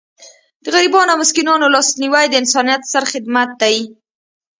د 0.63 0.65
غریبانو 0.75 1.11
او 1.13 1.19
مسکینانو 1.23 1.73
لاسنیوی 1.75 2.25
د 2.29 2.33
انسانیت 2.41 2.81
ستر 2.89 3.03
خدمت 3.11 3.49
دی. 3.61 3.77